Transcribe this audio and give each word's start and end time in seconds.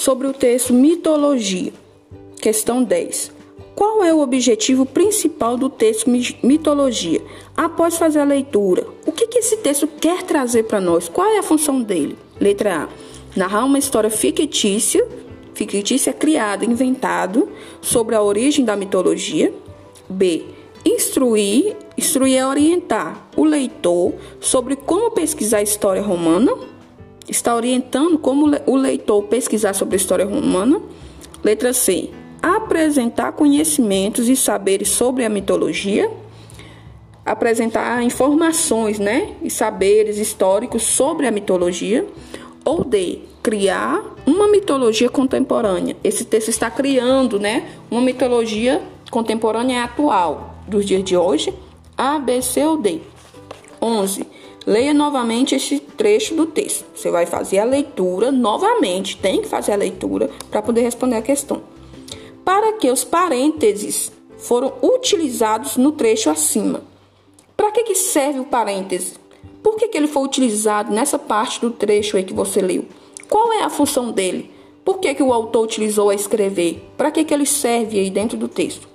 sobre 0.00 0.26
o 0.26 0.32
texto 0.32 0.72
Mitologia. 0.72 1.74
Questão 2.40 2.82
10. 2.82 3.32
Qual 3.74 4.02
é 4.02 4.14
o 4.14 4.20
objetivo 4.20 4.86
principal 4.86 5.58
do 5.58 5.68
texto 5.68 6.10
Mitologia? 6.42 7.20
Após 7.54 7.98
fazer 7.98 8.20
a 8.20 8.24
leitura, 8.24 8.86
o 9.04 9.12
que, 9.12 9.26
que 9.26 9.40
esse 9.40 9.58
texto 9.58 9.86
quer 9.86 10.22
trazer 10.22 10.62
para 10.62 10.80
nós? 10.80 11.06
Qual 11.06 11.28
é 11.28 11.38
a 11.38 11.42
função 11.42 11.82
dele? 11.82 12.16
Letra 12.40 12.84
A. 12.84 12.88
Narrar 13.36 13.66
uma 13.66 13.78
história 13.78 14.08
fictícia, 14.08 15.06
fictícia 15.52 16.14
criada, 16.14 16.64
inventado, 16.64 17.50
sobre 17.82 18.14
a 18.14 18.22
origem 18.22 18.64
da 18.64 18.76
mitologia. 18.76 19.52
B. 20.08 20.46
Instruir, 20.82 21.76
instruir 21.98 22.38
é 22.38 22.46
orientar 22.46 23.28
o 23.36 23.44
leitor 23.44 24.14
sobre 24.40 24.76
como 24.76 25.10
pesquisar 25.10 25.58
a 25.58 25.62
história 25.62 26.00
romana. 26.00 26.56
Está 27.30 27.54
orientando 27.54 28.18
como 28.18 28.50
o 28.66 28.76
leitor 28.76 29.22
pesquisar 29.22 29.72
sobre 29.72 29.94
a 29.94 29.96
história 29.96 30.26
romana. 30.26 30.82
Letra 31.42 31.72
C 31.72 32.10
apresentar 32.42 33.32
conhecimentos 33.32 34.28
e 34.28 34.34
saberes 34.34 34.88
sobre 34.88 35.24
a 35.24 35.28
mitologia, 35.28 36.10
apresentar 37.24 38.02
informações, 38.02 38.98
né, 38.98 39.34
e 39.42 39.50
saberes 39.50 40.18
históricos 40.18 40.82
sobre 40.82 41.26
a 41.26 41.30
mitologia, 41.30 42.06
ou 42.64 42.82
D, 42.84 43.20
criar 43.42 44.02
uma 44.26 44.48
mitologia 44.48 45.08
contemporânea. 45.08 45.96
Esse 46.02 46.24
texto 46.24 46.48
está 46.48 46.70
criando, 46.70 47.38
né, 47.38 47.68
uma 47.90 48.00
mitologia 48.00 48.82
contemporânea 49.10 49.84
atual 49.84 50.54
dos 50.66 50.84
dias 50.86 51.04
de 51.04 51.16
hoje. 51.16 51.52
A, 51.96 52.18
B, 52.18 52.40
C 52.40 52.64
ou 52.64 52.78
D. 52.78 53.00
11. 53.82 54.26
Leia 54.66 54.92
novamente 54.92 55.54
este 55.54 55.80
trecho 55.80 56.34
do 56.34 56.46
texto. 56.46 56.84
Você 56.94 57.10
vai 57.10 57.26
fazer 57.26 57.58
a 57.58 57.64
leitura 57.64 58.30
novamente, 58.30 59.16
tem 59.16 59.42
que 59.42 59.48
fazer 59.48 59.72
a 59.72 59.76
leitura 59.76 60.30
para 60.50 60.62
poder 60.62 60.82
responder 60.82 61.16
a 61.16 61.22
questão 61.22 61.62
para 62.50 62.72
que 62.72 62.90
os 62.90 63.04
parênteses 63.04 64.10
foram 64.38 64.72
utilizados 64.82 65.76
no 65.76 65.92
trecho 65.92 66.28
acima. 66.30 66.82
Para 67.56 67.70
que, 67.70 67.84
que 67.84 67.94
serve 67.94 68.40
o 68.40 68.44
parêntese? 68.44 69.14
Por 69.62 69.76
que, 69.76 69.86
que 69.86 69.96
ele 69.96 70.08
foi 70.08 70.24
utilizado 70.24 70.92
nessa 70.92 71.16
parte 71.16 71.60
do 71.60 71.70
trecho 71.70 72.16
aí 72.16 72.24
que 72.24 72.34
você 72.34 72.60
leu? 72.60 72.86
Qual 73.28 73.52
é 73.52 73.62
a 73.62 73.70
função 73.70 74.10
dele? 74.10 74.50
Por 74.84 74.98
que, 74.98 75.14
que 75.14 75.22
o 75.22 75.32
autor 75.32 75.62
utilizou 75.62 76.10
a 76.10 76.14
escrever? 76.14 76.82
Para 76.96 77.12
que, 77.12 77.22
que 77.22 77.32
ele 77.32 77.46
serve 77.46 78.00
aí 78.00 78.10
dentro 78.10 78.36
do 78.36 78.48
texto? 78.48 78.88